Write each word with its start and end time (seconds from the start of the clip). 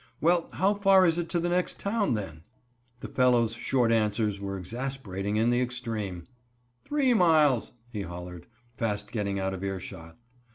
"Well, 0.19 0.49
how 0.53 0.73
far 0.73 1.05
is 1.05 1.19
it 1.19 1.29
to 1.29 1.39
the 1.39 1.49
next 1.49 1.77
town, 1.79 2.15
then?" 2.15 2.41
The 3.01 3.07
fellow's 3.07 3.53
short 3.53 3.91
answers 3.91 4.41
were 4.41 4.57
exasperating 4.57 5.37
in 5.37 5.51
the 5.51 5.61
extreme. 5.61 6.23
"Three 6.81 7.13
miles," 7.13 7.73
he 7.87 8.01
hollered, 8.01 8.47
fast 8.75 9.11
getting 9.11 9.37
out 9.39 9.53
of 9.53 9.63
ear 9.63 9.79
shot. 9.79 10.17